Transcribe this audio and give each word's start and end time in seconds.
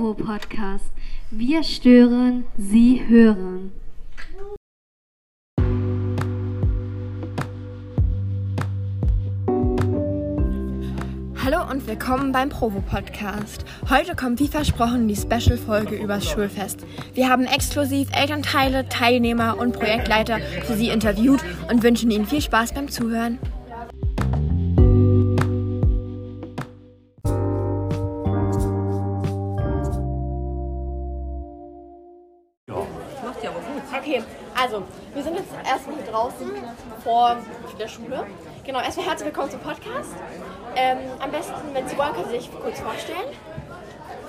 Provo 0.00 0.14
Podcast. 0.14 0.90
Wir 1.30 1.62
stören, 1.62 2.44
Sie 2.56 3.02
hören. 3.06 3.70
Hallo 11.44 11.70
und 11.70 11.86
willkommen 11.86 12.32
beim 12.32 12.48
Provo 12.48 12.80
Podcast. 12.80 13.66
Heute 13.90 14.16
kommt 14.16 14.40
wie 14.40 14.48
versprochen 14.48 15.06
die 15.06 15.16
Special-Folge 15.16 15.96
übers 15.96 16.26
Schulfest. 16.26 16.86
Wir 17.12 17.28
haben 17.28 17.44
exklusiv 17.44 18.08
Elternteile, 18.12 18.88
Teilnehmer 18.88 19.58
und 19.58 19.74
Projektleiter 19.74 20.38
für 20.64 20.76
Sie 20.76 20.88
interviewt 20.88 21.40
und 21.70 21.82
wünschen 21.82 22.10
Ihnen 22.10 22.24
viel 22.24 22.40
Spaß 22.40 22.72
beim 22.72 22.88
Zuhören. 22.88 23.38
Also, 34.60 34.82
wir 35.14 35.22
sind 35.22 35.36
jetzt 35.36 35.52
erstmal 35.64 35.96
hier 35.96 36.12
draußen 36.12 36.50
vor 37.02 37.36
der 37.78 37.88
Schule. 37.88 38.26
Genau, 38.64 38.80
erstmal 38.80 39.06
herzlich 39.06 39.26
willkommen 39.26 39.50
zum 39.50 39.60
Podcast. 39.60 40.14
Ähm, 40.76 40.98
am 41.18 41.30
besten, 41.30 41.54
wenn 41.72 41.88
Sie 41.88 41.96
wollen, 41.96 42.12
können 42.12 42.28
Sie 42.30 42.38
sich 42.38 42.50
kurz 42.52 42.78
vorstellen. 42.80 43.30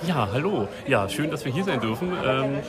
Ja, 0.06 0.28
hallo. 0.32 0.68
Ja, 0.86 1.08
schön, 1.08 1.30
dass 1.30 1.44
wir 1.44 1.52
hier 1.52 1.64
sein 1.64 1.80
dürfen. 1.80 2.16
Ähm, 2.24 2.60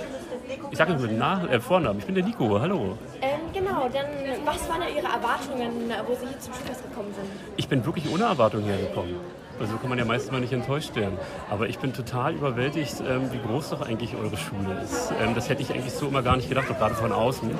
ich 0.71 0.77
sage 0.77 0.93
nur 0.93 1.07
den 1.07 1.17
Nach 1.17 1.49
äh, 1.49 1.59
Vornamen. 1.59 1.99
Ich 1.99 2.05
bin 2.05 2.15
der 2.15 2.23
Nico. 2.23 2.59
Hallo. 2.59 2.97
Ähm, 3.21 3.39
genau, 3.53 3.87
dann 3.91 4.05
was 4.45 4.67
waren 4.69 4.81
Ihre 4.93 5.07
Erwartungen, 5.07 5.91
wo 6.05 6.13
Sie 6.15 6.27
hier 6.27 6.39
zum 6.39 6.53
Schulfest 6.53 6.83
gekommen 6.83 7.13
sind? 7.15 7.27
Ich 7.55 7.69
bin 7.69 7.85
wirklich 7.85 8.11
ohne 8.11 8.25
Erwartung 8.25 8.63
hergekommen. 8.63 9.15
Also 9.59 9.77
kann 9.77 9.89
man 9.89 9.97
ja 9.97 10.05
meistens 10.05 10.31
mal 10.31 10.41
nicht 10.41 10.53
enttäuscht 10.53 10.95
werden. 10.95 11.17
Aber 11.49 11.67
ich 11.67 11.79
bin 11.79 11.93
total 11.93 12.33
überwältigt, 12.33 12.95
ähm, 13.07 13.31
wie 13.31 13.39
groß 13.39 13.69
doch 13.69 13.81
eigentlich 13.81 14.15
eure 14.15 14.37
Schule 14.37 14.81
ist. 14.83 15.13
Ähm, 15.21 15.35
das 15.35 15.49
hätte 15.49 15.61
ich 15.61 15.71
eigentlich 15.71 15.93
so 15.93 16.07
immer 16.07 16.21
gar 16.23 16.35
nicht 16.35 16.49
gedacht, 16.49 16.69
auch 16.71 16.77
gerade 16.77 16.95
von 16.95 17.11
außen. 17.11 17.51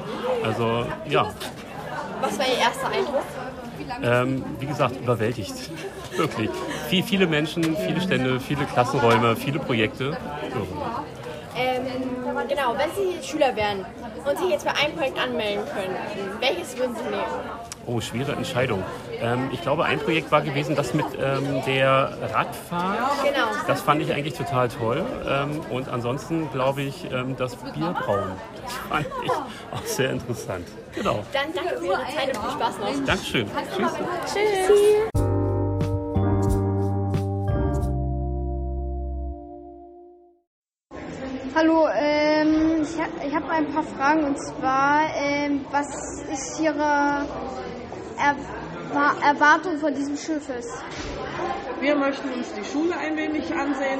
Also 0.43 0.85
ja, 1.07 1.31
Was 2.21 2.37
war 2.39 2.45
Ihr 2.47 2.57
erster 2.57 2.87
Eindruck? 2.89 3.23
ähm, 4.01 4.43
wie 4.59 4.65
gesagt, 4.65 4.95
überwältigt. 4.99 5.53
Wirklich. 6.15 6.49
Viel, 6.89 7.03
viele 7.03 7.27
Menschen, 7.27 7.75
viele 7.75 7.99
Stände, 8.01 8.39
viele 8.39 8.65
Klassenräume, 8.65 9.35
viele 9.35 9.59
Projekte. 9.59 10.05
Irre. 10.05 10.67
Ähm, 11.55 11.85
genau, 12.47 12.75
wenn 12.77 12.89
Sie 12.91 13.27
Schüler 13.27 13.55
wären 13.55 13.85
und 14.25 14.37
sich 14.37 14.49
jetzt 14.49 14.63
für 14.63 14.75
ein 14.75 14.95
Projekt 14.95 15.19
anmelden 15.19 15.63
könnten, 15.65 16.41
welches 16.41 16.77
würden 16.77 16.95
Sie 16.95 17.03
nehmen? 17.03 17.23
Oh, 17.85 17.99
schwere 17.99 18.31
Entscheidung. 18.31 18.81
Ähm, 19.19 19.49
ich 19.51 19.61
glaube, 19.61 19.83
ein 19.83 19.99
Projekt 19.99 20.31
war 20.31 20.41
gewesen, 20.41 20.75
das 20.75 20.93
mit 20.93 21.05
ähm, 21.21 21.61
der 21.65 22.17
Radfahrt. 22.33 23.23
Genau. 23.23 23.47
Das 23.67 23.81
fand 23.81 24.01
ich 24.01 24.13
eigentlich 24.13 24.35
total 24.35 24.69
toll. 24.69 25.03
Ähm, 25.27 25.59
und 25.69 25.89
ansonsten 25.89 26.49
glaube 26.51 26.81
ich, 26.81 27.11
ähm, 27.11 27.35
das 27.35 27.57
Bierbrauen. 27.57 28.31
Das 28.63 28.73
fand 28.89 29.07
ich 29.25 29.31
auch 29.31 29.85
sehr 29.85 30.11
interessant. 30.11 30.67
Genau. 30.93 31.23
Dann 31.33 31.53
danke 31.53 31.77
für 31.77 31.85
Ihre 31.85 32.05
Zeit 32.05 32.35
und 32.35 32.43
viel 32.43 32.51
Spaß 32.51 32.77
noch. 32.79 33.05
Dankeschön. 33.05 33.47
Tschüss. 33.75 33.91
Tschüss. 34.33 35.22
Ein 43.53 43.71
paar 43.71 43.83
Fragen 43.83 44.23
und 44.25 44.37
zwar, 44.39 45.01
ähm, 45.15 45.65
was 45.71 45.87
ist 46.31 46.59
Ihre 46.59 47.25
Erwa 48.17 49.13
Erwartung 49.23 49.77
von 49.79 49.93
diesem 49.93 50.17
Schulfest? 50.17 50.83
Wir 51.79 51.95
möchten 51.95 52.29
uns 52.29 52.53
die 52.53 52.63
Schule 52.63 52.95
ein 52.97 53.15
wenig 53.17 53.53
ansehen, 53.53 53.99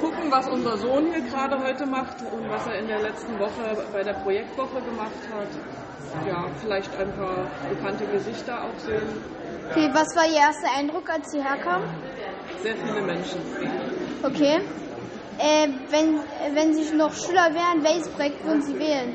gucken, 0.00 0.30
was 0.30 0.48
unser 0.48 0.76
Sohn 0.78 1.12
hier 1.12 1.22
gerade 1.22 1.58
heute 1.62 1.86
macht 1.86 2.16
und 2.22 2.48
was 2.48 2.66
er 2.66 2.78
in 2.78 2.86
der 2.86 3.00
letzten 3.00 3.38
Woche 3.38 3.84
bei 3.92 4.02
der 4.02 4.14
Projektwoche 4.14 4.80
gemacht 4.82 5.22
hat. 5.32 6.26
Ja, 6.26 6.46
vielleicht 6.60 6.90
ein 6.96 7.12
paar 7.12 7.46
bekannte 7.68 8.04
Gesichter 8.06 8.64
auch 8.64 8.78
sehen. 8.78 9.08
Okay, 9.70 9.88
was 9.92 10.08
war 10.16 10.26
Ihr 10.26 10.40
erster 10.40 10.68
Eindruck, 10.76 11.08
als 11.08 11.30
Sie 11.30 11.42
herkamen? 11.42 11.88
Sehr 12.62 12.76
viele 12.76 13.02
Menschen. 13.02 13.40
Okay. 14.22 14.60
Äh, 15.42 15.68
wenn, 15.88 16.20
wenn 16.54 16.74
Sie 16.74 16.94
noch 16.94 17.14
Schüler 17.14 17.54
wären, 17.54 17.82
welches 17.82 18.08
Projekt 18.10 18.44
würden 18.44 18.60
Sie 18.60 18.78
wählen? 18.78 19.14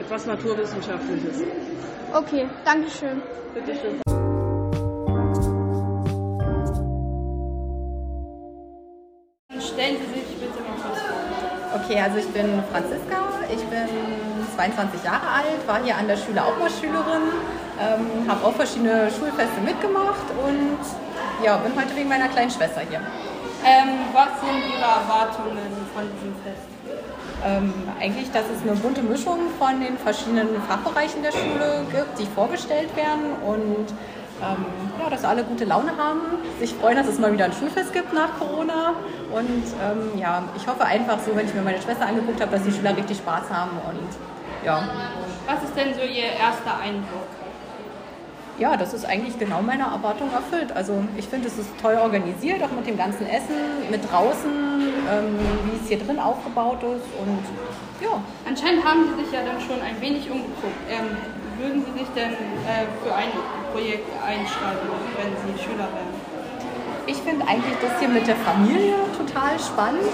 Etwas 0.00 0.24
Naturwissenschaftliches. 0.24 1.42
Okay, 2.14 2.48
Dankeschön. 2.64 3.20
Bitte 3.54 3.74
schön. 3.74 4.00
Stellen 9.60 9.96
Sie 9.98 10.20
sich 10.20 10.36
bitte 10.38 10.62
mal 10.62 10.76
kurz 10.80 11.00
vor. 11.00 11.80
Okay, 11.82 12.00
also 12.00 12.18
ich 12.18 12.28
bin 12.28 12.62
Franziska, 12.70 13.16
ich 13.50 13.64
bin 13.64 13.88
22 14.54 15.02
Jahre 15.02 15.26
alt, 15.26 15.66
war 15.66 15.82
hier 15.82 15.96
an 15.96 16.06
der 16.06 16.16
Schule 16.16 16.44
auch 16.44 16.56
mal 16.56 16.70
Schülerin, 16.70 17.32
ähm, 17.80 18.30
habe 18.30 18.46
auch 18.46 18.54
verschiedene 18.54 19.10
Schulfeste 19.10 19.60
mitgemacht 19.60 20.30
und 20.46 20.78
ja, 21.44 21.56
bin 21.56 21.72
heute 21.74 21.96
wegen 21.96 22.08
meiner 22.08 22.28
kleinen 22.28 22.50
Schwester 22.50 22.82
hier. 22.88 23.00
Ähm, 23.64 23.88
was 24.12 24.40
sind 24.40 24.58
Ihre 24.70 24.82
Erwartungen 24.82 25.68
von 25.94 26.04
diesem 26.14 26.34
Fest? 26.42 26.68
Ähm, 27.44 27.72
eigentlich, 28.00 28.30
dass 28.32 28.44
es 28.54 28.62
eine 28.62 28.76
bunte 28.76 29.02
Mischung 29.02 29.38
von 29.58 29.80
den 29.80 29.96
verschiedenen 29.98 30.48
Fachbereichen 30.68 31.22
der 31.22 31.32
Schule 31.32 31.86
gibt, 31.90 32.18
die 32.18 32.26
vorgestellt 32.26 32.94
werden 32.96 33.32
und 33.46 33.86
ähm, 34.40 34.66
ja, 35.00 35.10
dass 35.10 35.24
alle 35.24 35.44
gute 35.44 35.64
Laune 35.64 35.96
haben, 35.96 36.20
sich 36.60 36.74
freuen, 36.74 36.96
dass 36.96 37.06
es 37.06 37.18
mal 37.18 37.32
wieder 37.32 37.44
ein 37.44 37.52
Schulfest 37.52 37.92
gibt 37.92 38.12
nach 38.12 38.38
Corona 38.38 38.94
und 39.32 39.64
ähm, 39.82 40.18
ja, 40.18 40.42
ich 40.56 40.66
hoffe 40.66 40.84
einfach 40.84 41.18
so, 41.20 41.34
wenn 41.34 41.46
ich 41.46 41.54
mir 41.54 41.62
meine 41.62 41.80
Schwester 41.80 42.06
angeguckt 42.06 42.40
habe, 42.40 42.52
dass 42.52 42.62
die 42.64 42.72
Schüler 42.72 42.96
richtig 42.96 43.18
Spaß 43.18 43.50
haben 43.50 43.72
und 43.88 44.08
ja, 44.64 44.82
Was 45.46 45.62
ist 45.62 45.76
denn 45.76 45.94
so 45.94 46.00
Ihr 46.00 46.32
erster 46.38 46.78
Eindruck? 46.82 47.26
Ja, 48.58 48.76
das 48.76 48.92
ist 48.94 49.04
eigentlich 49.04 49.38
genau 49.38 49.62
meine 49.62 49.84
Erwartung 49.84 50.30
erfüllt. 50.32 50.72
Also 50.72 51.04
ich 51.16 51.28
finde, 51.28 51.48
es 51.48 51.58
ist 51.58 51.70
toll 51.80 51.96
organisiert, 52.00 52.62
auch 52.62 52.72
mit 52.72 52.86
dem 52.86 52.96
ganzen 52.96 53.26
Essen, 53.26 53.54
mit 53.90 54.00
draußen, 54.10 54.50
ähm, 54.50 55.38
wie 55.64 55.76
es 55.82 55.88
hier 55.88 55.98
drin 55.98 56.18
aufgebaut 56.18 56.82
ist 56.82 57.06
und 57.20 57.38
ja, 58.00 58.20
Anscheinend 58.46 58.84
haben 58.84 59.04
Sie 59.10 59.24
sich 59.24 59.32
ja 59.32 59.40
dann 59.44 59.60
schon 59.60 59.82
ein 59.82 60.00
wenig 60.00 60.30
umgeguckt. 60.30 60.80
Ähm, 60.88 61.16
würden 61.58 61.84
Sie 61.84 61.98
sich 61.98 62.08
denn 62.14 62.32
äh, 62.32 62.86
für 63.02 63.14
ein 63.14 63.28
Projekt 63.72 64.08
einschreiben, 64.24 64.88
wenn 65.18 65.34
Sie 65.42 65.62
Schüler 65.62 65.88
wären? 65.90 66.14
Ich 67.06 67.16
finde 67.16 67.46
eigentlich 67.46 67.76
das 67.82 67.98
hier 67.98 68.08
mit 68.08 68.26
der 68.26 68.36
Familie 68.36 68.94
total 69.16 69.58
spannend. 69.58 70.08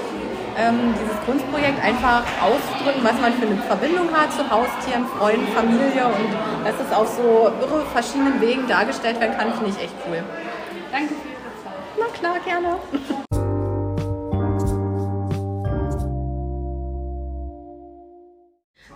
Ähm, 0.57 0.95
dieses 0.95 1.21
Kunstprojekt 1.27 1.83
einfach 1.83 2.23
auszudrücken, 2.41 3.03
was 3.03 3.21
man 3.21 3.33
für 3.33 3.47
eine 3.47 3.57
Verbindung 3.63 4.13
hat 4.13 4.33
zu 4.33 4.49
Haustieren, 4.49 5.05
Freunden, 5.19 5.49
Familie 5.49 6.07
und 6.07 6.33
dass 6.65 6.75
es 6.81 6.93
auf 6.93 7.09
so 7.09 7.51
irre 7.61 7.85
verschiedenen 7.93 8.41
Wegen 8.41 8.69
dargestellt 8.69 9.19
werden 9.21 9.37
kann, 9.37 9.53
finde 9.55 9.71
ich 9.71 9.83
echt 9.83 9.95
cool. 10.07 10.23
Danke 10.93 11.15
für 11.15 11.29
Ihre 11.29 11.53
Zeit. 11.65 11.75
Na 11.99 12.07
klar, 12.07 12.39
gerne. 12.45 12.77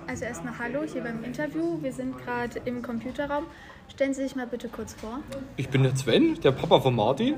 Also 0.07 0.25
erstmal 0.25 0.59
Hallo 0.59 0.85
hier 0.85 1.03
beim 1.03 1.23
Interview. 1.25 1.83
Wir 1.83 1.93
sind 1.93 2.17
gerade 2.19 2.61
im 2.65 2.83
Computerraum. 2.83 3.47
Stellen 3.89 4.15
Sie 4.15 4.23
sich 4.23 4.37
mal 4.37 4.47
bitte 4.47 4.69
kurz 4.69 4.95
vor. 4.95 5.19
Ich 5.57 5.69
bin 5.69 5.83
der 5.83 5.95
Sven, 5.97 6.41
der 6.41 6.53
Papa 6.53 6.81
von 6.81 6.95
Martin. 6.95 7.35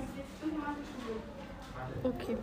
Okay. 2.03 2.37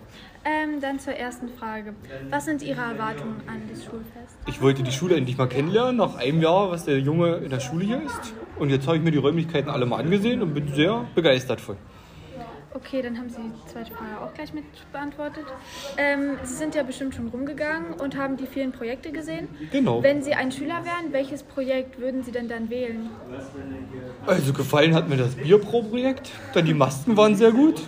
Ähm, 0.46 0.80
dann 0.82 1.00
zur 1.00 1.14
ersten 1.14 1.50
Frage. 1.50 1.94
Was 2.30 2.46
sind 2.46 2.62
Ihre 2.62 2.82
Erwartungen 2.82 3.42
an 3.48 3.62
das 3.70 3.84
Schulfest? 3.84 4.38
Ich 4.48 4.62
wollte 4.62 4.84
die 4.84 4.92
Schule 4.92 5.16
endlich 5.16 5.38
mal 5.38 5.48
kennenlernen, 5.48 5.98
nach 5.98 6.16
einem 6.16 6.42
Jahr, 6.42 6.72
was 6.72 6.86
der 6.86 7.00
Junge 7.00 7.38
in 7.38 7.50
der 7.50 7.60
Schule 7.60 7.86
hier 7.86 8.02
ist. 8.02 8.34
Und 8.60 8.70
jetzt 8.70 8.88
habe 8.88 8.98
ich 8.98 9.04
mir 9.04 9.12
die 9.12 9.18
Räumlichkeiten 9.18 9.70
alle 9.70 9.86
mal 9.86 9.98
angesehen 10.00 10.42
und 10.42 10.54
bin 10.54 10.74
sehr 10.74 11.06
begeistert 11.16 11.62
von. 11.62 11.78
Okay, 12.74 13.02
dann 13.02 13.18
haben 13.18 13.30
Sie 13.30 13.38
die 13.38 13.72
zweite 13.72 13.92
Frage 13.92 14.22
auch 14.22 14.34
gleich 14.36 14.54
mit 14.54 14.66
beantwortet. 14.92 15.46
Ähm, 15.98 16.38
Sie 16.44 16.54
sind 16.54 16.76
ja 16.76 16.84
bestimmt 16.84 17.16
schon 17.16 17.28
rumgegangen 17.30 17.94
und 17.94 18.16
haben 18.16 18.38
die 18.38 18.46
vielen 18.46 18.72
Projekte 18.72 19.12
gesehen. 19.12 19.48
Genau. 19.72 20.04
Wenn 20.04 20.22
Sie 20.22 20.34
ein 20.36 20.52
Schüler 20.52 20.86
wären, 20.86 21.12
welches 21.12 21.42
Projekt 21.42 22.00
würden 22.00 22.24
Sie 22.24 22.32
denn 22.32 22.48
dann 22.48 22.70
wählen? 22.70 23.10
Also 24.28 24.54
gefallen 24.54 24.94
hat 24.94 25.10
mir 25.10 25.18
das 25.18 25.34
Bierpro-Projekt. 25.36 26.32
Dann 26.54 26.66
die 26.66 26.76
Masken 26.76 27.18
waren 27.18 27.36
sehr 27.36 27.52
gut. 27.52 27.82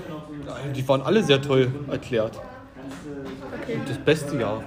Die 0.75 0.87
waren 0.87 1.01
alle 1.01 1.23
sehr 1.23 1.41
toll 1.41 1.71
erklärt. 1.89 2.39
Okay. 3.61 3.79
Das 3.87 3.97
beste 3.97 4.37
Jahr. 4.37 4.63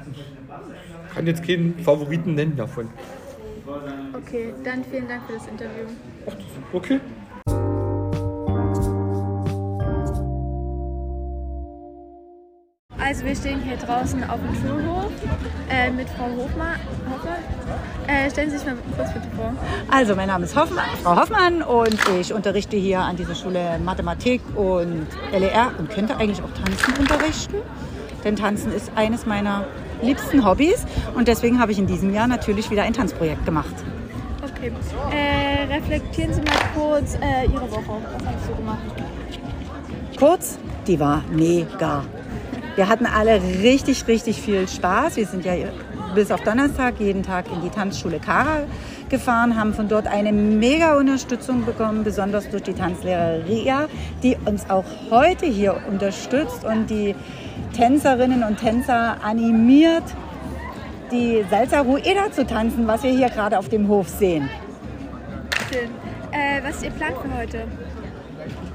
Ich 1.08 1.14
kann 1.14 1.26
jetzt 1.26 1.44
keinen 1.44 1.78
Favoriten 1.80 2.34
nennen 2.34 2.56
davon. 2.56 2.88
Okay, 4.14 4.54
dann 4.64 4.84
vielen 4.84 5.08
Dank 5.08 5.22
für 5.26 5.34
das 5.34 5.46
Interview. 5.46 5.86
Okay. 6.72 7.00
Also 13.12 13.26
wir 13.26 13.36
stehen 13.36 13.60
hier 13.60 13.76
draußen 13.76 14.24
auf 14.24 14.40
dem 14.40 14.54
Schulhof 14.54 15.12
äh, 15.68 15.90
mit 15.90 16.08
Frau 16.08 16.24
Hofmann. 16.34 16.78
Hoffmann. 17.10 18.06
Äh, 18.06 18.30
stellen 18.30 18.50
Sie 18.50 18.56
sich 18.56 18.66
mal 18.66 18.74
kurz 18.96 19.12
bitte 19.12 19.26
vor. 19.36 19.52
Also 19.90 20.16
mein 20.16 20.28
Name 20.28 20.46
ist 20.46 20.56
Hoffmann, 20.56 20.86
Frau 21.02 21.16
Hoffmann 21.16 21.60
und 21.60 21.98
ich 22.18 22.32
unterrichte 22.32 22.78
hier 22.78 23.00
an 23.00 23.16
dieser 23.16 23.34
Schule 23.34 23.78
Mathematik 23.84 24.40
und 24.56 25.06
LER 25.30 25.72
und 25.76 25.90
könnte 25.90 26.16
eigentlich 26.16 26.40
auch 26.42 26.48
Tanzen 26.54 27.00
unterrichten. 27.00 27.56
Denn 28.24 28.34
Tanzen 28.34 28.72
ist 28.72 28.90
eines 28.94 29.26
meiner 29.26 29.66
liebsten 30.00 30.46
Hobbys 30.46 30.86
und 31.14 31.28
deswegen 31.28 31.60
habe 31.60 31.72
ich 31.72 31.78
in 31.78 31.86
diesem 31.86 32.14
Jahr 32.14 32.28
natürlich 32.28 32.70
wieder 32.70 32.84
ein 32.84 32.94
Tanzprojekt 32.94 33.44
gemacht. 33.44 33.74
Okay. 34.42 34.72
Äh, 35.14 35.70
reflektieren 35.70 36.32
Sie 36.32 36.40
mal 36.40 36.54
kurz 36.74 37.16
äh, 37.16 37.44
Ihre 37.44 37.70
Woche. 37.70 38.00
Was 38.14 38.26
hast 38.26 38.48
du 38.48 38.56
gemacht? 38.56 38.78
Kurz, 40.18 40.58
die 40.86 40.98
war 40.98 41.22
mega. 41.30 42.04
Wir 42.74 42.88
hatten 42.88 43.04
alle 43.04 43.40
richtig, 43.62 44.08
richtig 44.08 44.40
viel 44.40 44.66
Spaß. 44.66 45.16
Wir 45.16 45.26
sind 45.26 45.44
ja 45.44 45.52
bis 46.14 46.30
auf 46.30 46.40
Donnerstag 46.40 46.94
jeden 46.98 47.22
Tag 47.22 47.44
in 47.52 47.60
die 47.60 47.68
Tanzschule 47.68 48.18
Kara 48.18 48.60
gefahren, 49.10 49.58
haben 49.58 49.74
von 49.74 49.88
dort 49.88 50.06
eine 50.06 50.32
mega 50.32 50.96
Unterstützung 50.96 51.66
bekommen, 51.66 52.02
besonders 52.02 52.48
durch 52.48 52.62
die 52.62 52.72
Tanzlehrerin 52.72 53.42
Ria, 53.42 53.88
die 54.22 54.36
uns 54.46 54.68
auch 54.70 54.84
heute 55.10 55.44
hier 55.46 55.76
unterstützt 55.86 56.64
und 56.64 56.88
die 56.88 57.14
Tänzerinnen 57.76 58.42
und 58.42 58.58
Tänzer 58.58 59.22
animiert, 59.22 60.04
die 61.10 61.44
Salsa 61.50 61.80
Rueda 61.80 62.32
zu 62.32 62.46
tanzen, 62.46 62.86
was 62.86 63.02
wir 63.02 63.10
hier 63.10 63.28
gerade 63.28 63.58
auf 63.58 63.68
dem 63.68 63.86
Hof 63.88 64.08
sehen. 64.08 64.48
Schön. 65.70 65.90
Äh, 66.32 66.62
was 66.62 66.76
ist 66.76 66.84
Ihr 66.84 66.90
Plan 66.92 67.12
für 67.22 67.36
heute? 67.36 67.64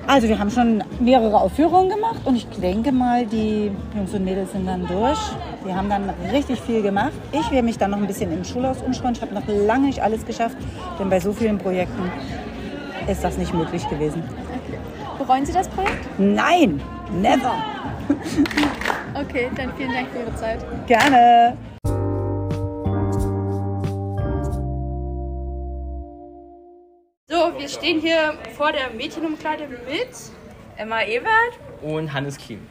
Also 0.08 0.30
wir 0.30 0.40
haben 0.40 0.50
schon 0.50 0.82
mehrere 1.02 1.36
Aufführungen 1.36 1.90
gemacht 1.90 2.22
und 2.24 2.38
ich 2.38 2.48
denke 2.48 2.94
mal, 2.94 3.26
die 3.26 3.70
Jungs 3.94 4.14
und 4.14 4.24
Mädels 4.24 4.54
sind 4.54 4.66
dann 4.66 4.88
durch. 4.88 5.20
Die 5.68 5.74
haben 5.74 5.90
dann 5.90 6.10
richtig 6.32 6.62
viel 6.62 6.82
gemacht. 6.82 7.12
Ich 7.34 7.52
werde 7.52 7.64
mich 7.64 7.78
dann 7.78 7.92
noch 7.92 7.98
ein 7.98 8.08
bisschen 8.08 8.32
im 8.32 8.46
Schulhaus 8.46 8.82
umschauen. 8.82 9.12
Ich 9.14 9.22
habe 9.22 9.34
noch 9.34 9.46
lange 9.48 9.88
nicht 9.88 10.02
alles 10.02 10.26
geschafft, 10.26 10.56
denn 10.98 11.10
bei 11.10 11.20
so 11.20 11.34
vielen 11.34 11.58
Projekten 11.58 12.10
ist 13.06 13.22
das 13.22 13.38
nicht 13.38 13.54
möglich 13.54 13.88
gewesen. 13.90 14.24
Bereuen 15.18 15.46
Sie 15.46 15.52
das 15.52 15.68
Projekt? 15.68 16.08
Nein, 16.18 16.82
never. 17.22 17.56
Okay, 19.20 19.50
dann 19.56 19.72
vielen 19.76 19.94
Dank 19.94 20.10
für 20.10 20.20
Ihre 20.20 20.36
Zeit. 20.36 20.60
Gerne. 20.86 21.58
Wir 27.58 27.70
stehen 27.70 28.00
hier 28.00 28.36
vor 28.56 28.72
der 28.72 28.90
Mädchenumkleide 28.92 29.68
mit 29.68 30.10
Emma 30.78 31.02
Ewert. 31.02 31.60
Und 31.82 32.14
Hannes 32.14 32.38
Kiem. 32.38 32.66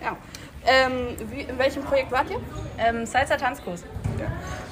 Ja. 0.00 0.16
Ähm, 0.64 1.16
wie, 1.30 1.40
in 1.42 1.58
welchem 1.58 1.82
Projekt 1.82 2.12
wart 2.12 2.30
ihr? 2.30 2.40
Ähm, 2.78 3.04
Salsa 3.04 3.36
Tanzkurs. 3.36 3.84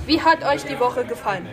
Wie 0.06 0.20
hat 0.20 0.44
euch 0.44 0.64
die 0.64 0.78
Woche 0.78 1.04
gefallen? 1.04 1.48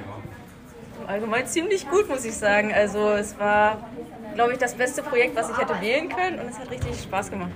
Allgemein 1.08 1.48
ziemlich 1.48 1.90
gut, 1.90 2.08
muss 2.10 2.26
ich 2.26 2.36
sagen. 2.36 2.74
Also 2.74 3.12
es 3.12 3.40
war, 3.40 3.90
glaube 4.36 4.54
ich, 4.54 4.60
das 4.60 4.76
beste 4.76 5.02
Projekt, 5.02 5.36
was 5.36 5.50
ich 5.50 5.58
hätte 5.58 5.80
wählen 5.82 6.10
können 6.10 6.40
und 6.40 6.50
es 6.50 6.60
hat 6.60 6.70
richtig 6.70 7.02
Spaß 7.02 7.32
gemacht. 7.32 7.52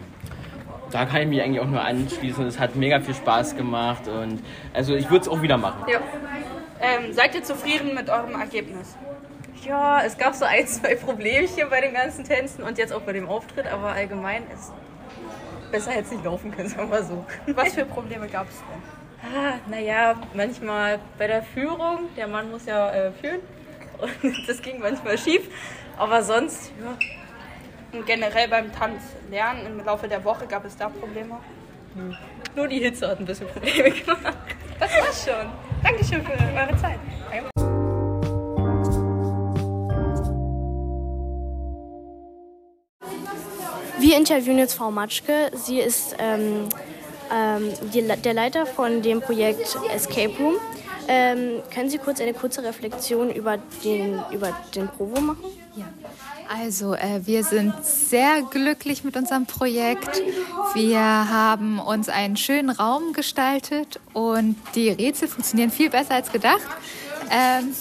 Da 0.89 1.05
kann 1.05 1.21
ich 1.21 1.27
mich 1.27 1.41
eigentlich 1.41 1.61
auch 1.61 1.67
nur 1.67 1.81
anschließen. 1.81 2.45
Es 2.47 2.59
hat 2.59 2.75
mega 2.75 2.99
viel 2.99 3.13
Spaß 3.13 3.55
gemacht 3.55 4.07
und 4.07 4.43
also 4.73 4.95
ich 4.95 5.09
würde 5.09 5.21
es 5.21 5.27
auch 5.27 5.41
wieder 5.41 5.57
machen. 5.57 5.85
Ja. 5.87 5.99
Ähm, 6.81 7.13
seid 7.13 7.35
ihr 7.35 7.43
zufrieden 7.43 7.93
mit 7.93 8.09
eurem 8.09 8.39
Ergebnis? 8.39 8.95
Ja, 9.61 10.01
es 10.03 10.17
gab 10.17 10.33
so 10.33 10.45
ein, 10.45 10.67
zwei 10.67 10.95
Problemchen 10.95 11.69
bei 11.69 11.81
den 11.81 11.93
ganzen 11.93 12.23
Tänzen 12.23 12.63
und 12.63 12.77
jetzt 12.77 12.93
auch 12.93 13.01
bei 13.01 13.13
dem 13.13 13.27
Auftritt, 13.27 13.67
aber 13.67 13.91
allgemein 13.91 14.43
ist 14.53 14.71
besser 15.71 15.91
hätte 15.91 16.05
es 16.05 16.11
nicht 16.11 16.25
laufen 16.25 16.51
können, 16.51 16.69
sagen 16.69 16.91
wir 16.91 17.03
so. 17.03 17.25
Was 17.47 17.73
für 17.73 17.85
Probleme 17.85 18.27
gab 18.27 18.47
es 18.49 18.57
denn? 18.57 19.33
Ah, 19.33 19.53
naja, 19.69 20.15
manchmal 20.33 20.99
bei 21.17 21.27
der 21.27 21.43
Führung, 21.43 22.09
der 22.17 22.27
Mann 22.27 22.49
muss 22.49 22.65
ja 22.65 22.91
äh, 22.91 23.11
führen 23.11 23.39
und 24.23 24.47
das 24.47 24.61
ging 24.61 24.79
manchmal 24.79 25.17
schief, 25.17 25.47
aber 25.97 26.23
sonst, 26.23 26.71
ja. 26.81 26.97
Und 27.93 28.05
generell 28.05 28.47
beim 28.47 28.71
Tanzlernen 28.71 29.65
im 29.65 29.85
Laufe 29.85 30.07
der 30.07 30.23
Woche 30.23 30.47
gab 30.47 30.63
es 30.63 30.77
da 30.77 30.87
Probleme? 30.87 31.37
Hm. 31.93 32.15
Nur 32.55 32.67
die 32.69 32.79
Hitze 32.79 33.07
hat 33.09 33.19
ein 33.19 33.25
bisschen 33.25 33.47
Probleme 33.47 33.91
gemacht. 33.91 34.37
Das 34.79 34.91
war's 34.93 35.25
schon. 35.25 35.51
Dankeschön 35.83 36.23
für 36.23 36.31
eure 36.31 36.77
Zeit. 36.77 36.99
Wir 44.11 44.17
interviewen 44.17 44.57
jetzt 44.57 44.73
Frau 44.73 44.91
Matschke. 44.91 45.51
Sie 45.53 45.79
ist 45.79 46.17
ähm, 46.19 46.67
ähm, 47.33 47.71
die, 47.93 48.01
der 48.01 48.33
Leiter 48.33 48.65
von 48.65 49.01
dem 49.01 49.21
Projekt 49.21 49.77
Escape 49.89 50.33
Room. 50.37 50.55
Ähm, 51.07 51.61
können 51.73 51.89
Sie 51.89 51.97
kurz 51.97 52.19
eine 52.19 52.33
kurze 52.33 52.61
Reflexion 52.61 53.31
über 53.31 53.57
den, 53.85 54.19
über 54.33 54.53
den 54.75 54.89
Provo 54.89 55.21
machen? 55.21 55.45
Ja. 55.77 55.85
Also, 56.61 56.93
äh, 56.93 57.21
wir 57.23 57.45
sind 57.45 57.73
sehr 57.85 58.41
glücklich 58.41 59.05
mit 59.05 59.15
unserem 59.15 59.45
Projekt. 59.45 60.21
Wir 60.73 60.99
haben 60.99 61.79
uns 61.79 62.09
einen 62.09 62.35
schönen 62.35 62.69
Raum 62.69 63.13
gestaltet 63.13 64.01
und 64.11 64.57
die 64.75 64.89
Rätsel 64.89 65.29
funktionieren 65.29 65.71
viel 65.71 65.89
besser 65.89 66.15
als 66.15 66.33
gedacht. 66.33 66.59
Ähm, 67.31 67.73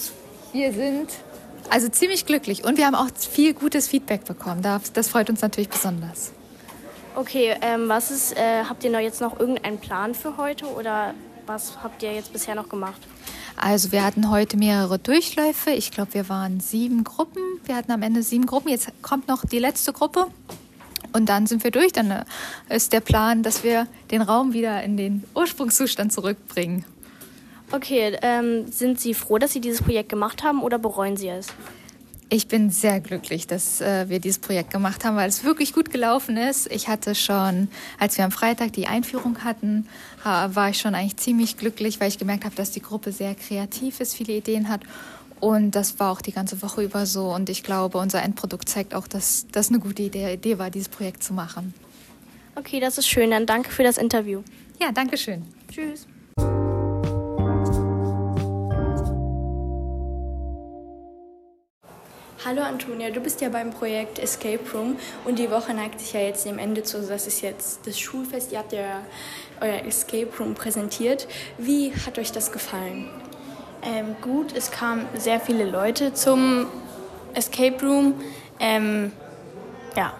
wir 0.53 0.71
sind 0.71 1.09
also 1.71 1.87
ziemlich 1.87 2.25
glücklich 2.25 2.63
und 2.65 2.77
wir 2.77 2.85
haben 2.85 2.95
auch 2.95 3.07
viel 3.17 3.53
gutes 3.53 3.87
Feedback 3.87 4.25
bekommen. 4.25 4.61
Das, 4.61 5.07
freut 5.07 5.29
uns 5.29 5.41
natürlich 5.41 5.69
besonders. 5.69 6.33
Okay, 7.15 7.55
ähm, 7.61 7.87
was 7.87 8.11
ist, 8.11 8.37
äh, 8.37 8.63
habt 8.67 8.83
ihr 8.83 8.91
noch 8.91 8.99
jetzt 8.99 9.21
noch 9.21 9.39
irgendeinen 9.39 9.79
Plan 9.79 10.13
für 10.13 10.37
heute 10.37 10.65
oder 10.65 11.13
was 11.45 11.81
habt 11.81 12.03
ihr 12.03 12.13
jetzt 12.13 12.33
bisher 12.33 12.55
noch 12.55 12.67
gemacht? 12.69 13.01
Also 13.55 13.91
wir 13.91 14.03
hatten 14.03 14.29
heute 14.29 14.57
mehrere 14.57 14.99
Durchläufe. 14.99 15.71
Ich 15.71 15.91
glaube, 15.91 16.13
wir 16.13 16.29
waren 16.29 16.59
sieben 16.59 17.03
Gruppen. 17.03 17.41
Wir 17.65 17.75
hatten 17.75 17.91
am 17.91 18.01
Ende 18.01 18.23
sieben 18.23 18.45
Gruppen. 18.45 18.69
Jetzt 18.69 18.89
kommt 19.01 19.27
noch 19.27 19.45
die 19.45 19.59
letzte 19.59 19.93
Gruppe. 19.93 20.27
Und 21.13 21.29
dann 21.29 21.47
sind 21.47 21.63
wir 21.63 21.71
durch. 21.71 21.93
Dann 21.93 22.11
äh, 22.11 22.25
ist 22.69 22.91
der 22.91 23.01
Plan, 23.01 23.43
dass 23.43 23.63
wir 23.63 23.87
den 24.11 24.21
Raum 24.21 24.53
wieder 24.53 24.83
in 24.83 24.97
den 24.97 25.23
Ursprungszustand 25.35 26.11
zurückbringen. 26.11 26.85
Okay, 27.71 28.17
ähm, 28.21 28.67
sind 28.69 28.99
Sie 28.99 29.13
froh, 29.13 29.37
dass 29.37 29.53
Sie 29.53 29.61
dieses 29.61 29.81
Projekt 29.81 30.09
gemacht 30.09 30.43
haben 30.43 30.61
oder 30.61 30.77
bereuen 30.77 31.15
Sie 31.15 31.29
es? 31.29 31.47
Ich 32.29 32.47
bin 32.47 32.69
sehr 32.69 33.01
glücklich, 33.01 33.45
dass 33.45 33.81
äh, 33.81 34.07
wir 34.07 34.19
dieses 34.19 34.39
Projekt 34.39 34.71
gemacht 34.71 35.03
haben, 35.03 35.17
weil 35.17 35.27
es 35.27 35.43
wirklich 35.43 35.73
gut 35.73 35.91
gelaufen 35.91 36.37
ist. 36.37 36.71
Ich 36.71 36.87
hatte 36.87 37.13
schon, 37.13 37.67
als 37.99 38.17
wir 38.17 38.23
am 38.23 38.31
Freitag 38.31 38.71
die 38.73 38.87
Einführung 38.87 39.43
hatten, 39.43 39.85
war 40.23 40.69
ich 40.69 40.77
schon 40.77 40.95
eigentlich 40.95 41.17
ziemlich 41.17 41.57
glücklich, 41.57 41.99
weil 41.99 42.07
ich 42.07 42.17
gemerkt 42.17 42.45
habe, 42.45 42.55
dass 42.55 42.71
die 42.71 42.81
Gruppe 42.81 43.11
sehr 43.11 43.35
kreativ 43.35 43.99
ist, 43.99 44.15
viele 44.15 44.33
Ideen 44.33 44.69
hat. 44.69 44.81
Und 45.41 45.71
das 45.71 45.99
war 45.99 46.11
auch 46.11 46.21
die 46.21 46.31
ganze 46.31 46.61
Woche 46.61 46.83
über 46.83 47.05
so. 47.05 47.33
Und 47.33 47.49
ich 47.49 47.63
glaube, 47.63 47.97
unser 47.97 48.21
Endprodukt 48.21 48.69
zeigt 48.69 48.93
auch, 48.93 49.07
dass 49.07 49.47
das 49.51 49.69
eine 49.69 49.79
gute 49.79 50.03
Idee, 50.03 50.33
Idee 50.33 50.59
war, 50.59 50.69
dieses 50.69 50.87
Projekt 50.87 51.23
zu 51.23 51.33
machen. 51.33 51.73
Okay, 52.55 52.79
das 52.79 52.97
ist 52.97 53.07
schön. 53.07 53.31
Dann 53.31 53.45
danke 53.45 53.71
für 53.71 53.83
das 53.83 53.97
Interview. 53.97 54.43
Ja, 54.79 54.91
danke 54.91 55.17
schön. 55.17 55.43
Tschüss. 55.69 56.07
Hallo 62.43 62.63
Antonia, 62.63 63.11
du 63.11 63.19
bist 63.19 63.39
ja 63.41 63.49
beim 63.49 63.69
Projekt 63.69 64.17
Escape 64.17 64.61
Room 64.73 64.97
und 65.25 65.37
die 65.37 65.51
Woche 65.51 65.75
neigt 65.75 65.99
sich 65.99 66.13
ja 66.13 66.21
jetzt 66.21 66.43
dem 66.43 66.57
Ende 66.57 66.81
zu. 66.81 66.99
Das 66.99 67.27
ist 67.27 67.41
jetzt 67.41 67.85
das 67.85 67.99
Schulfest. 67.99 68.51
Ihr 68.51 68.57
habt 68.57 68.73
ja 68.73 69.03
euer 69.61 69.85
Escape 69.85 70.27
Room 70.39 70.55
präsentiert. 70.55 71.27
Wie 71.59 71.93
hat 71.93 72.17
euch 72.17 72.31
das 72.31 72.51
gefallen? 72.51 73.11
Ähm, 73.83 74.15
gut, 74.21 74.55
es 74.57 74.71
kamen 74.71 75.07
sehr 75.19 75.39
viele 75.39 75.65
Leute 75.65 76.15
zum 76.15 76.65
Escape 77.35 77.77
Room. 77.85 78.15
Ähm, 78.59 79.11
ja. 79.95 80.15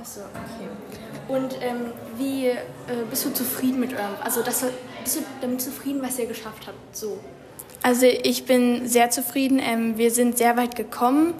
Achso, 0.00 0.20
okay. 0.20 0.68
Und 1.26 1.60
ähm, 1.60 1.92
wie 2.18 2.46
äh, 2.46 2.56
bist 3.10 3.24
du 3.24 3.34
zufrieden 3.34 3.80
mit 3.80 3.94
eurem, 3.94 4.14
also 4.22 4.44
das, 4.44 4.64
bist 5.02 5.16
du 5.16 5.20
damit 5.40 5.60
zufrieden, 5.60 6.00
was 6.02 6.20
ihr 6.20 6.26
geschafft 6.26 6.68
habt? 6.68 6.96
So. 6.96 7.18
Also 7.82 8.06
ich 8.06 8.44
bin 8.44 8.88
sehr 8.88 9.10
zufrieden. 9.10 9.60
Ähm, 9.60 9.98
wir 9.98 10.10
sind 10.10 10.38
sehr 10.38 10.56
weit 10.56 10.76
gekommen. 10.76 11.34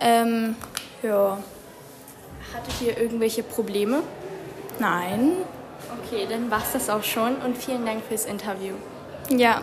Ähm, 0.00 0.56
ja. 1.02 1.38
Hattet 2.54 2.74
ihr 2.86 2.98
irgendwelche 2.98 3.42
Probleme? 3.42 4.02
Nein. 4.78 5.32
Okay, 6.04 6.26
dann 6.28 6.50
war's 6.50 6.72
das 6.72 6.88
auch 6.88 7.02
schon 7.02 7.36
und 7.36 7.56
vielen 7.56 7.84
Dank 7.84 8.02
fürs 8.08 8.24
Interview. 8.24 8.74
Ja. 9.30 9.62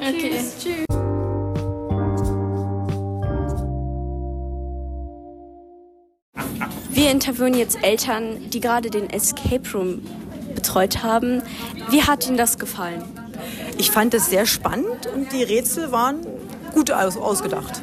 Okay. 0.00 0.30
Tschüss. 0.30 0.56
Tschüss. 0.62 0.86
Wir 6.90 7.10
interviewen 7.10 7.54
jetzt 7.54 7.82
Eltern, 7.84 8.50
die 8.50 8.60
gerade 8.60 8.90
den 8.90 9.10
Escape 9.10 9.62
Room 9.74 10.02
betreut 10.54 11.02
haben. 11.02 11.42
Wie 11.90 12.02
hat 12.02 12.26
Ihnen 12.26 12.36
das 12.36 12.58
gefallen? 12.58 13.04
Ich 13.78 13.90
fand 13.90 14.14
es 14.14 14.30
sehr 14.30 14.46
spannend 14.46 15.06
und 15.14 15.32
die 15.32 15.42
Rätsel 15.42 15.92
waren 15.92 16.26
gut 16.72 16.90
aus 16.90 17.16
ausgedacht. 17.16 17.80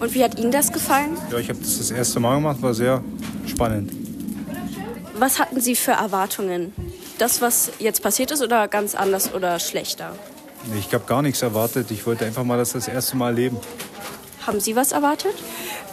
Und 0.00 0.14
wie 0.14 0.22
hat 0.22 0.38
Ihnen 0.38 0.52
das 0.52 0.72
gefallen? 0.72 1.16
Ja, 1.30 1.38
ich 1.38 1.48
habe 1.48 1.58
das 1.58 1.78
das 1.78 1.90
erste 1.90 2.20
Mal 2.20 2.36
gemacht, 2.36 2.60
war 2.60 2.74
sehr 2.74 3.02
spannend. 3.46 3.92
Was 5.18 5.38
hatten 5.38 5.60
Sie 5.60 5.74
für 5.74 5.92
Erwartungen? 5.92 6.72
das, 7.18 7.40
was 7.40 7.72
jetzt 7.78 8.02
passiert 8.02 8.30
ist, 8.30 8.42
oder 8.42 8.68
ganz 8.68 8.94
anders 8.94 9.32
oder 9.32 9.58
schlechter? 9.58 10.12
Ich 10.78 10.92
habe 10.92 11.04
gar 11.06 11.22
nichts 11.22 11.42
erwartet. 11.42 11.90
Ich 11.90 12.06
wollte 12.06 12.24
einfach 12.24 12.44
mal 12.44 12.58
das 12.58 12.72
das 12.72 12.88
erste 12.88 13.16
Mal 13.16 13.28
erleben. 13.28 13.56
Haben 14.46 14.60
Sie 14.60 14.76
was 14.76 14.92
erwartet? 14.92 15.34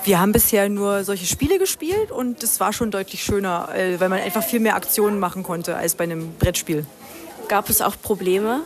Wir 0.03 0.19
haben 0.19 0.31
bisher 0.31 0.67
nur 0.69 1.03
solche 1.03 1.25
Spiele 1.25 1.59
gespielt 1.59 2.11
und 2.11 2.43
es 2.43 2.59
war 2.59 2.73
schon 2.73 2.91
deutlich 2.91 3.23
schöner, 3.23 3.69
äh, 3.73 3.99
weil 3.99 4.09
man 4.09 4.19
einfach 4.19 4.43
viel 4.43 4.59
mehr 4.59 4.75
Aktionen 4.75 5.19
machen 5.19 5.43
konnte 5.43 5.75
als 5.75 5.95
bei 5.95 6.03
einem 6.03 6.33
Brettspiel. 6.33 6.85
Gab 7.47 7.69
es 7.69 7.81
auch 7.81 7.95
Probleme? 8.01 8.61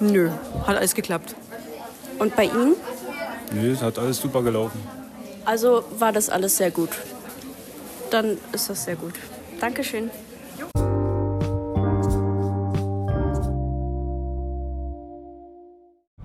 Nö, 0.00 0.30
hat 0.66 0.76
alles 0.76 0.94
geklappt. 0.94 1.34
Und 2.18 2.36
bei 2.36 2.44
Ihnen? 2.44 2.74
Nö, 3.52 3.72
es 3.72 3.80
hat 3.80 3.98
alles 3.98 4.18
super 4.18 4.42
gelaufen. 4.42 4.80
Also 5.44 5.84
war 5.98 6.12
das 6.12 6.28
alles 6.28 6.56
sehr 6.56 6.70
gut. 6.70 6.90
Dann 8.10 8.36
ist 8.52 8.68
das 8.68 8.84
sehr 8.84 8.96
gut. 8.96 9.14
Dankeschön. 9.58 10.10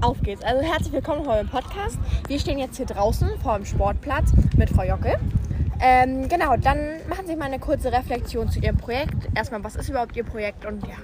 Auf 0.01 0.17
geht's. 0.21 0.43
Also 0.43 0.61
herzlich 0.61 0.91
willkommen 0.91 1.25
heute 1.25 1.41
im 1.41 1.49
Podcast. 1.49 1.97
Wir 2.27 2.39
stehen 2.39 2.59
jetzt 2.59 2.75
hier 2.75 2.85
draußen 2.85 3.29
vor 3.41 3.55
dem 3.55 3.65
Sportplatz 3.65 4.31
mit 4.57 4.69
Frau 4.69 4.83
Jocke. 4.83 5.17
Ähm, 5.79 6.27
genau, 6.27 6.57
dann 6.57 6.97
machen 7.07 7.25
Sie 7.25 7.35
mal 7.35 7.45
eine 7.45 7.59
kurze 7.59 7.91
Reflexion 7.91 8.49
zu 8.49 8.59
Ihrem 8.59 8.77
Projekt. 8.77 9.29
Erstmal, 9.33 9.63
was 9.63 9.75
ist 9.75 9.89
überhaupt 9.89 10.15
Ihr 10.17 10.25
Projekt 10.25 10.65
und 10.65 10.85
ja. 10.85 10.95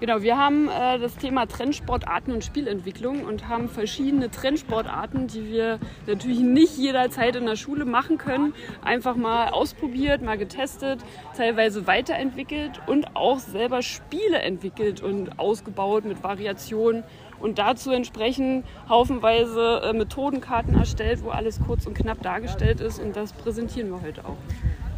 Genau, 0.00 0.22
wir 0.22 0.36
haben 0.36 0.68
äh, 0.68 0.98
das 0.98 1.16
Thema 1.16 1.46
Trendsportarten 1.46 2.34
und 2.34 2.44
Spielentwicklung 2.44 3.24
und 3.24 3.48
haben 3.48 3.68
verschiedene 3.68 4.28
Trendsportarten, 4.30 5.28
die 5.28 5.50
wir 5.50 5.78
natürlich 6.06 6.40
nicht 6.40 6.76
jederzeit 6.76 7.36
in 7.36 7.46
der 7.46 7.54
Schule 7.54 7.84
machen 7.84 8.18
können, 8.18 8.54
einfach 8.82 9.14
mal 9.14 9.48
ausprobiert, 9.50 10.20
mal 10.20 10.36
getestet, 10.36 11.00
teilweise 11.36 11.86
weiterentwickelt 11.86 12.80
und 12.86 13.14
auch 13.14 13.38
selber 13.38 13.82
Spiele 13.82 14.38
entwickelt 14.38 15.00
und 15.00 15.38
ausgebaut 15.38 16.04
mit 16.04 16.24
Variationen 16.24 17.04
und 17.38 17.58
dazu 17.58 17.92
entsprechend 17.92 18.66
haufenweise 18.88 19.80
äh, 19.84 19.92
Methodenkarten 19.92 20.74
erstellt, 20.74 21.22
wo 21.22 21.30
alles 21.30 21.60
kurz 21.64 21.86
und 21.86 21.94
knapp 21.94 22.20
dargestellt 22.20 22.80
ist 22.80 22.98
und 22.98 23.14
das 23.14 23.32
präsentieren 23.32 23.90
wir 23.90 24.02
heute 24.02 24.24
auch. 24.24 24.36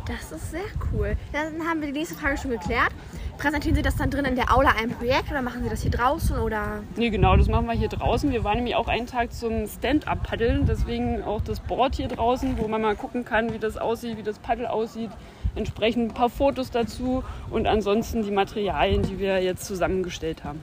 Das 0.07 0.31
ist 0.31 0.53
sehr 0.53 0.61
cool. 0.93 1.17
Dann 1.33 1.69
haben 1.69 1.81
wir 1.81 1.89
die 1.89 1.99
nächste 1.99 2.15
Frage 2.15 2.37
schon 2.39 2.53
geklärt. 2.53 2.93
Präsentieren 3.39 3.77
Sie 3.77 3.83
das 3.83 3.97
dann 3.97 4.11
drin 4.11 4.25
in 4.25 4.35
der 4.35 4.55
Aula 4.55 4.71
ein 4.81 4.91
Projekt 4.91 5.31
oder 5.31 5.43
machen 5.43 5.63
Sie 5.63 5.69
das 5.69 5.83
hier 5.83 5.91
draußen 5.91 6.39
oder? 6.39 6.83
Nee, 6.97 7.11
genau, 7.11 7.37
das 7.37 7.49
machen 7.49 7.67
wir 7.67 7.75
hier 7.75 7.89
draußen. 7.89 8.33
Wir 8.33 8.45
waren 8.45 8.57
nämlich 8.57 8.75
auch 8.77 8.89
einen 8.89 9.07
Tag 9.07 9.33
zum 9.33 9.67
Stand-up-Paddeln, 9.67 10.65
deswegen 10.67 11.23
auch 11.23 11.43
das 11.43 11.61
Board 11.61 11.97
hier 11.97 12.09
draußen, 12.09 12.57
wo 12.59 12.67
man 12.67 12.81
mal 12.81 12.97
gucken 12.97 13.25
kann, 13.25 13.53
wie 13.53 13.59
das 13.59 13.77
aussieht, 13.77 14.17
wie 14.17 14.23
das 14.23 14.39
Paddel 14.39 14.67
aussieht. 14.67 15.11
Entsprechend 15.55 16.11
ein 16.11 16.15
paar 16.15 16.31
Fotos 16.31 16.71
dazu 16.71 17.25
und 17.51 17.67
ansonsten 17.67 18.23
die 18.23 18.31
Materialien, 18.31 19.03
die 19.03 19.19
wir 19.19 19.43
jetzt 19.43 19.67
zusammengestellt 19.67 20.43
haben. 20.43 20.63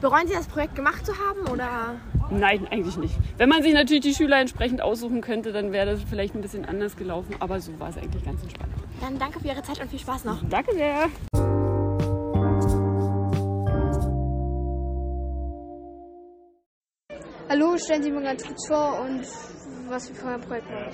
Bereuen 0.00 0.26
Sie 0.26 0.34
das 0.34 0.46
Projekt 0.46 0.76
gemacht 0.76 1.04
zu 1.04 1.12
haben 1.12 1.46
oder? 1.52 1.96
Nein, 2.30 2.66
eigentlich 2.70 2.96
nicht. 2.96 3.14
Wenn 3.38 3.48
man 3.48 3.62
sich 3.62 3.74
natürlich 3.74 4.02
die 4.02 4.14
Schüler 4.14 4.40
entsprechend 4.40 4.80
aussuchen 4.80 5.20
könnte, 5.20 5.52
dann 5.52 5.72
wäre 5.72 5.86
das 5.86 6.00
vielleicht 6.08 6.34
ein 6.34 6.40
bisschen 6.40 6.64
anders 6.64 6.96
gelaufen, 6.96 7.34
aber 7.40 7.60
so 7.60 7.78
war 7.78 7.90
es 7.90 7.98
eigentlich 7.98 8.24
ganz 8.24 8.42
entspannt. 8.42 8.72
Dann 9.00 9.18
danke 9.18 9.40
für 9.40 9.48
Ihre 9.48 9.62
Zeit 9.62 9.80
und 9.80 9.90
viel 9.90 9.98
Spaß 9.98 10.24
noch. 10.24 10.38
Danke 10.48 10.74
sehr. 10.74 11.08
Hallo, 17.50 17.76
stellen 17.78 18.00
Sie 18.04 18.12
mir 18.12 18.22
ganz 18.22 18.46
kurz 18.46 18.68
vor 18.68 19.00
und 19.00 19.26
was 19.88 20.08
wir 20.08 20.14
für 20.14 20.28
ein 20.28 20.40
Projekt 20.40 20.70
machen. 20.70 20.92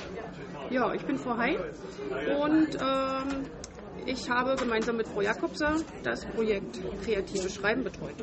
Ja, 0.70 0.94
ich 0.94 1.04
bin 1.04 1.18
Frau 1.18 1.36
Hein 1.36 1.58
und 2.40 2.78
ähm, 2.80 3.46
ich 4.06 4.30
habe 4.30 4.56
gemeinsam 4.56 4.96
mit 4.96 5.06
Frau 5.06 5.20
Jakobser 5.20 5.74
das 6.02 6.24
Projekt 6.24 6.80
Kreatives 7.04 7.54
Schreiben 7.54 7.84
betreut. 7.84 8.14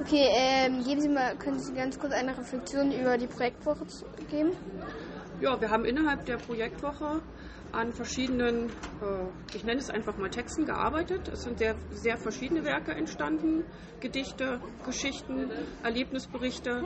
Okay, 0.00 0.30
ähm, 0.34 0.82
geben 0.82 1.02
Sie 1.02 1.10
mal, 1.10 1.36
können 1.36 1.58
Sie 1.58 1.74
ganz 1.74 1.98
kurz 1.98 2.14
eine 2.14 2.34
Reflexion 2.38 2.90
über 2.90 3.18
die 3.18 3.26
Projektwoche 3.26 3.84
geben? 4.30 4.52
Ja, 5.42 5.60
wir 5.60 5.68
haben 5.68 5.84
innerhalb 5.84 6.24
der 6.24 6.38
Projektwoche 6.38 7.20
an 7.72 7.92
verschiedenen, 7.92 8.70
äh, 9.02 9.54
ich 9.54 9.62
nenne 9.62 9.80
es 9.80 9.90
einfach 9.90 10.16
mal 10.16 10.30
Texten 10.30 10.64
gearbeitet. 10.64 11.28
Es 11.28 11.42
sind 11.42 11.58
sehr, 11.58 11.74
sehr 11.90 12.16
verschiedene 12.16 12.64
Werke 12.64 12.92
entstanden. 12.92 13.62
Gedichte, 14.00 14.58
Geschichten, 14.86 15.50
Erlebnisberichte. 15.82 16.82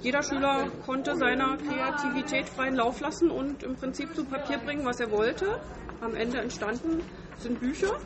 Jeder 0.00 0.22
Schüler 0.22 0.68
konnte 0.84 1.16
seiner 1.16 1.56
Kreativität 1.56 2.48
freien 2.48 2.76
Lauf 2.76 3.00
lassen 3.00 3.30
und 3.30 3.62
im 3.62 3.76
Prinzip 3.76 4.14
zu 4.14 4.24
Papier 4.24 4.58
bringen, 4.58 4.84
was 4.84 5.00
er 5.00 5.10
wollte. 5.10 5.60
Am 6.00 6.14
Ende 6.14 6.38
entstanden 6.38 7.02
sind 7.38 7.60
Bücher. 7.60 7.98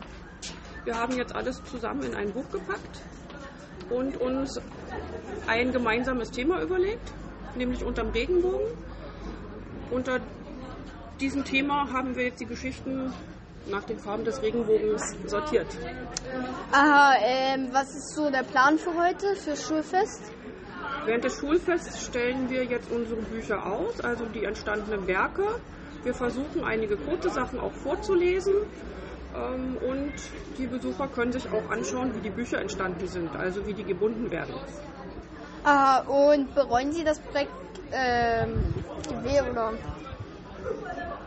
Wir 0.84 0.94
haben 0.94 1.16
jetzt 1.16 1.34
alles 1.34 1.62
zusammen 1.64 2.04
in 2.04 2.14
ein 2.14 2.32
Buch 2.32 2.48
gepackt 2.50 3.02
und 3.90 4.16
uns 4.16 4.60
ein 5.46 5.72
gemeinsames 5.72 6.30
Thema 6.30 6.62
überlegt, 6.62 7.12
nämlich 7.54 7.84
unterm 7.84 8.10
Regenbogen. 8.10 8.66
Unter 9.90 10.20
diesem 11.20 11.44
Thema 11.44 11.92
haben 11.92 12.16
wir 12.16 12.24
jetzt 12.24 12.40
die 12.40 12.46
Geschichten 12.46 13.12
nach 13.66 13.84
den 13.84 13.98
Farben 13.98 14.24
des 14.24 14.42
Regenbogens 14.42 15.02
sortiert. 15.26 15.66
Aha, 16.72 17.14
ähm, 17.22 17.68
was 17.72 17.94
ist 17.94 18.14
so 18.14 18.30
der 18.30 18.42
Plan 18.42 18.78
für 18.78 18.92
heute, 18.96 19.36
für 19.36 19.56
Schulfest? 19.56 20.32
Während 21.04 21.24
des 21.24 21.38
Schulfests 21.38 22.04
stellen 22.04 22.50
wir 22.50 22.64
jetzt 22.64 22.90
unsere 22.90 23.20
Bücher 23.22 23.64
aus, 23.64 24.00
also 24.00 24.24
die 24.26 24.44
entstandenen 24.44 25.06
Werke. 25.06 25.44
Wir 26.02 26.14
versuchen 26.14 26.64
einige 26.64 26.96
kurze 26.96 27.30
Sachen 27.30 27.58
auch 27.58 27.72
vorzulesen 27.72 28.54
ähm, 29.34 29.76
und 29.76 30.12
die 30.58 30.66
Besucher 30.66 31.08
können 31.08 31.32
sich 31.32 31.46
auch 31.50 31.70
anschauen, 31.70 32.14
wie 32.14 32.20
die 32.20 32.30
Bücher 32.30 32.60
entstanden 32.60 33.06
sind, 33.06 33.34
also 33.36 33.66
wie 33.66 33.74
die 33.74 33.84
gebunden 33.84 34.30
werden. 34.30 34.54
Aha, 35.64 36.00
und 36.00 36.54
bereuen 36.54 36.92
Sie 36.92 37.04
das 37.04 37.18
Projekt 37.18 37.52
ähm, 37.92 38.74
oder? 39.50 39.72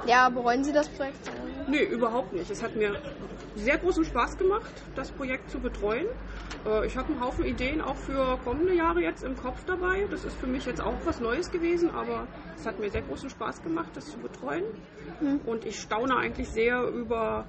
Ja, 0.06 0.30
bereuen 0.30 0.64
Sie 0.64 0.74
das 0.74 0.90
Projekt? 0.90 1.32
Nee, 1.68 1.84
überhaupt 1.84 2.34
nicht. 2.34 2.50
Es 2.52 2.62
hat 2.62 2.76
mir 2.76 2.98
sehr 3.56 3.78
großen 3.78 4.04
Spaß 4.04 4.38
gemacht, 4.38 4.72
das 4.96 5.12
Projekt 5.12 5.50
zu 5.50 5.60
betreuen. 5.60 6.08
Äh, 6.66 6.86
Ich 6.86 6.98
habe 6.98 7.08
einen 7.14 7.22
Haufen 7.22 7.46
Ideen 7.46 7.82
auch 7.82 7.96
für 7.96 8.38
kommende 8.44 8.74
Jahre 8.76 9.02
jetzt 9.02 9.24
im 9.24 9.38
Kopf 9.38 9.64
dabei. 9.66 10.06
Das 10.10 10.26
ist 10.26 10.36
für 10.36 10.48
mich 10.48 10.66
jetzt 10.66 10.82
auch 10.82 10.98
was 11.06 11.20
Neues 11.22 11.52
gewesen, 11.52 11.90
aber 11.92 12.28
es 12.56 12.66
hat 12.66 12.80
mir 12.80 12.90
sehr 12.90 13.04
großen 13.04 13.30
Spaß 13.30 13.64
gemacht, 13.64 13.92
das 13.94 14.08
zu 14.12 14.18
betreuen. 14.20 14.66
Mhm. 15.22 15.40
Und 15.46 15.66
ich 15.66 15.80
staune 15.80 16.18
eigentlich 16.18 16.50
sehr 16.50 16.84
über 16.84 17.46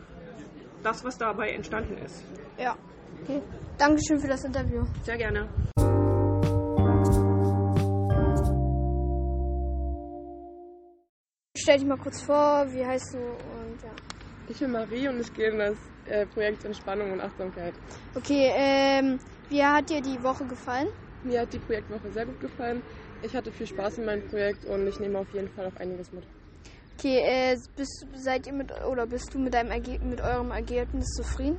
das, 0.83 1.05
was 1.05 1.19
dabei 1.19 1.50
entstanden 1.50 1.99
ist. 1.99 2.23
Ja. 2.59 2.76
Okay. 3.23 3.43
Dankeschön 3.79 4.21
für 4.21 4.29
das 4.29 4.45
Interview. 4.45 4.85
Sehr 5.03 5.17
gerne. 5.17 5.49
Stell 11.64 11.78
dich 11.78 11.87
mal 11.87 11.97
kurz 11.97 12.21
vor, 12.21 12.66
wie 12.75 12.85
heißt 12.85 13.14
du 13.14 13.21
und 13.21 13.83
ja. 13.83 13.90
Ich 14.47 14.59
bin 14.59 14.71
Marie 14.71 15.09
und 15.09 15.18
ich 15.18 15.33
gehe 15.33 15.49
in 15.49 15.59
das 15.59 15.78
äh, 16.04 16.26
Projekt 16.26 16.62
Entspannung 16.66 17.11
und 17.12 17.23
Achtsamkeit. 17.23 17.73
Okay, 18.14 18.52
ähm, 18.54 19.18
wie 19.49 19.64
hat 19.64 19.88
dir 19.88 20.02
die 20.02 20.23
Woche 20.23 20.44
gefallen? 20.44 20.88
Mir 21.23 21.40
hat 21.40 21.54
die 21.54 21.59
Projektwoche 21.59 22.12
sehr 22.12 22.26
gut 22.26 22.38
gefallen. 22.38 22.83
Ich 23.23 23.35
hatte 23.35 23.50
viel 23.50 23.66
Spaß 23.66 23.97
in 23.97 24.04
meinem 24.04 24.28
Projekt 24.28 24.66
und 24.66 24.87
ich 24.87 25.00
nehme 25.00 25.18
auf 25.18 25.33
jeden 25.33 25.49
Fall 25.49 25.68
auch 25.68 25.80
einiges 25.80 26.12
mit. 26.12 26.25
Okay, 26.99 27.23
äh, 27.25 27.56
bist, 27.76 28.09
seid 28.14 28.47
ihr 28.47 28.52
mit 28.52 28.71
oder 28.87 29.06
bist 29.06 29.33
du 29.33 29.38
mit, 29.38 29.54
deinem 29.54 29.71
Erge 29.71 29.99
mit 30.04 30.21
eurem 30.21 30.50
Ergebnis 30.50 31.06
zufrieden? 31.16 31.56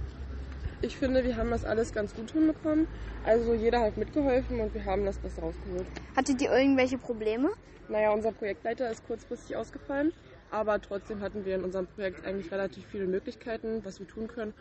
Ich 0.85 0.97
finde, 0.97 1.23
wir 1.23 1.35
haben 1.35 1.49
das 1.49 1.65
alles 1.65 1.93
ganz 1.93 2.13
gut 2.13 2.29
hinbekommen. 2.31 2.87
Also 3.23 3.55
jeder 3.55 3.81
hat 3.81 3.97
mitgeholfen 3.97 4.59
und 4.59 4.71
wir 4.75 4.85
haben 4.85 5.03
das 5.03 5.17
Beste 5.17 5.41
rausgeholt. 5.41 5.87
Hattet 6.15 6.39
ihr 6.43 6.51
irgendwelche 6.51 6.99
Probleme? 6.99 7.49
Naja, 7.89 8.11
unser 8.11 8.31
Projektleiter 8.31 8.91
ist 8.91 9.05
kurzfristig 9.07 9.55
ausgefallen, 9.55 10.13
aber 10.51 10.79
trotzdem 10.79 11.21
hatten 11.21 11.43
wir 11.43 11.55
in 11.55 11.63
unserem 11.63 11.87
Projekt 11.87 12.23
eigentlich 12.23 12.51
relativ 12.51 12.85
viele 12.91 13.07
Möglichkeiten, 13.07 13.81
was 13.83 13.99
wir 13.99 14.07
tun 14.07 14.27
können. 14.27 14.53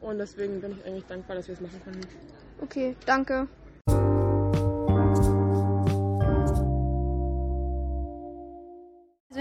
Und 0.00 0.18
deswegen 0.18 0.60
bin 0.60 0.72
ich 0.72 0.84
eigentlich 0.84 1.06
dankbar, 1.06 1.36
dass 1.36 1.48
wir 1.48 1.54
es 1.54 1.62
machen 1.62 1.80
konnten. 1.82 2.06
Okay, 2.60 2.94
danke. 3.06 3.48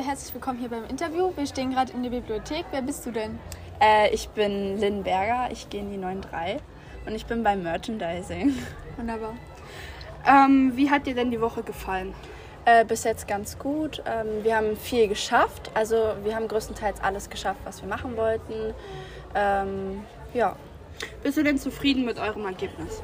Herzlich 0.09 0.33
willkommen 0.33 0.57
hier 0.57 0.69
beim 0.69 0.85
Interview. 0.85 1.31
Wir 1.35 1.45
stehen 1.45 1.69
gerade 1.69 1.93
in 1.93 2.01
der 2.01 2.09
Bibliothek. 2.09 2.65
Wer 2.71 2.81
bist 2.81 3.05
du 3.05 3.11
denn? 3.11 3.37
Äh, 3.79 4.11
ich 4.11 4.27
bin 4.29 4.81
Lynn 4.81 5.03
Berger, 5.03 5.49
ich 5.51 5.69
gehe 5.69 5.81
in 5.81 5.91
die 5.91 5.99
9.3 5.99 6.57
und 7.05 7.13
ich 7.13 7.27
bin 7.27 7.43
beim 7.43 7.61
Merchandising. 7.61 8.57
Wunderbar. 8.97 9.35
Ähm, 10.25 10.71
wie 10.73 10.89
hat 10.89 11.05
dir 11.05 11.13
denn 11.13 11.29
die 11.29 11.39
Woche 11.39 11.61
gefallen? 11.61 12.15
Äh, 12.65 12.85
bis 12.85 13.03
jetzt 13.03 13.27
ganz 13.27 13.59
gut. 13.59 14.01
Ähm, 14.07 14.43
wir 14.43 14.55
haben 14.55 14.75
viel 14.77 15.07
geschafft. 15.07 15.69
Also 15.75 16.15
wir 16.23 16.35
haben 16.35 16.47
größtenteils 16.47 17.03
alles 17.03 17.29
geschafft, 17.29 17.59
was 17.63 17.83
wir 17.83 17.87
machen 17.87 18.17
wollten. 18.17 18.73
Ähm, 19.35 20.03
ja. 20.33 20.55
Bist 21.21 21.37
du 21.37 21.43
denn 21.43 21.59
zufrieden 21.59 22.03
mit 22.05 22.17
eurem 22.17 22.47
Ergebnis? 22.47 23.03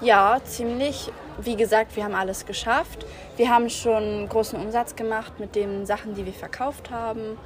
Ja, 0.00 0.38
ziemlich. 0.44 1.12
Wie 1.38 1.56
gesagt, 1.56 1.94
wir 1.94 2.04
haben 2.04 2.14
alles 2.14 2.46
geschafft. 2.46 3.04
Wir 3.36 3.50
haben 3.50 3.68
schon 3.68 4.26
großen 4.28 4.58
Umsatz 4.58 4.96
gemacht 4.96 5.38
mit 5.38 5.54
den 5.54 5.84
Sachen, 5.84 6.14
die 6.14 6.24
wir 6.24 6.32
verkauft 6.32 6.90
haben. 6.90 7.36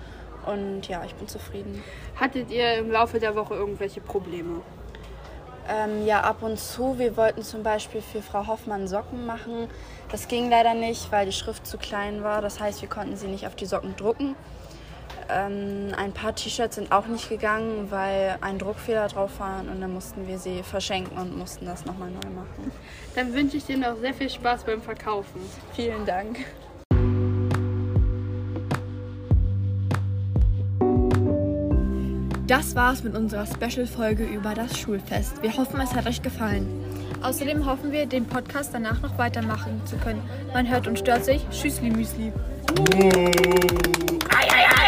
Und 0.47 0.87
ja, 0.87 1.03
ich 1.05 1.15
bin 1.17 1.27
zufrieden. 1.27 1.83
Hattet 2.15 2.51
ihr 2.53 2.75
im 2.79 2.93
Laufe 2.93 3.19
der 3.19 3.35
Woche 3.35 3.55
irgendwelche 3.55 4.01
Probleme? 4.01 4.63
Ähm, 5.69 6.07
ja, 6.07 6.21
ab 6.21 6.43
und 6.43 6.59
zu. 6.59 6.97
Wir 6.99 7.17
wollten 7.17 7.43
zum 7.43 7.65
Beispiel 7.65 8.03
für 8.03 8.23
Frau 8.23 8.47
Hoffmann 8.47 8.87
Socken 8.87 9.27
machen. 9.27 9.69
Das 10.13 10.29
ging 10.29 10.49
leider 10.49 10.75
nicht, 10.75 11.11
weil 11.11 11.27
die 11.27 11.33
Schrift 11.33 11.67
zu 11.67 11.77
klein 11.77 12.23
war. 12.23 12.41
Das 12.41 12.61
heißt, 12.61 12.83
wir 12.83 12.89
konnten 12.89 13.17
sie 13.17 13.27
nicht 13.27 13.49
auf 13.49 13.57
die 13.57 13.67
Socken 13.67 13.97
drucken. 13.97 14.37
Ähm, 15.29 15.93
ein 15.97 16.13
paar 16.13 16.35
T-Shirts 16.35 16.77
sind 16.77 16.93
auch 16.93 17.07
nicht 17.07 17.29
gegangen, 17.29 17.91
weil 17.91 18.37
ein 18.41 18.59
Druckfehler 18.59 19.09
drauf 19.09 19.39
war 19.39 19.61
und 19.61 19.81
dann 19.81 19.93
mussten 19.93 20.29
wir 20.29 20.39
sie 20.39 20.63
verschenken 20.63 21.17
und 21.17 21.37
mussten 21.37 21.67
das 21.67 21.85
nochmal 21.87 22.11
neu 22.11 22.31
machen. 22.31 22.71
Dann 23.15 23.33
wünsche 23.33 23.57
ich 23.57 23.65
dir 23.65 23.79
noch 23.79 23.97
sehr 23.97 24.13
viel 24.13 24.29
Spaß 24.29 24.65
beim 24.65 24.83
Verkaufen. 24.83 25.41
Vielen 25.75 26.05
Dank. 26.05 26.45
Das 32.47 32.75
war's 32.75 33.03
mit 33.03 33.17
unserer 33.17 33.47
Special-Folge 33.47 34.25
über 34.25 34.53
das 34.53 34.79
Schulfest. 34.79 35.43
Wir 35.43 35.57
hoffen, 35.57 35.81
es 35.81 35.95
hat 35.95 36.07
euch 36.07 36.21
gefallen. 36.21 36.69
Außerdem 37.23 37.65
hoffen 37.65 37.91
wir, 37.91 38.05
den 38.05 38.27
Podcast 38.27 38.75
danach 38.75 39.01
noch 39.01 39.17
weitermachen 39.17 39.81
zu 39.87 39.97
können. 39.97 40.23
Man 40.53 40.71
hört 40.71 40.87
und 40.87 40.99
stört 40.99 41.25
sich. 41.25 41.41
Tschüssli 41.51 41.89
Müsli. 41.89 42.33
Ei, 44.29 44.49
ei, 44.51 44.67
ei. 44.69 44.84